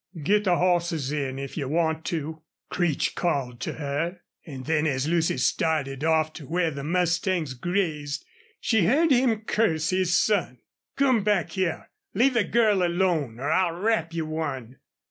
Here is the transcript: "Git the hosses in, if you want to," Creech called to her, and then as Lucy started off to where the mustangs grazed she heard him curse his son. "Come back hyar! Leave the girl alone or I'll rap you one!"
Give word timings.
"Git 0.23 0.45
the 0.45 0.57
hosses 0.57 1.11
in, 1.11 1.37
if 1.37 1.55
you 1.55 1.67
want 1.69 2.05
to," 2.05 2.41
Creech 2.71 3.13
called 3.13 3.59
to 3.59 3.73
her, 3.73 4.21
and 4.47 4.65
then 4.65 4.87
as 4.87 5.07
Lucy 5.07 5.37
started 5.37 6.03
off 6.03 6.33
to 6.33 6.47
where 6.47 6.71
the 6.71 6.83
mustangs 6.83 7.53
grazed 7.53 8.25
she 8.59 8.85
heard 8.87 9.11
him 9.11 9.41
curse 9.41 9.91
his 9.91 10.17
son. 10.17 10.57
"Come 10.95 11.23
back 11.23 11.51
hyar! 11.51 11.91
Leave 12.15 12.33
the 12.33 12.43
girl 12.43 12.81
alone 12.81 13.39
or 13.39 13.51
I'll 13.51 13.75
rap 13.79 14.11
you 14.11 14.25
one!" 14.25 14.77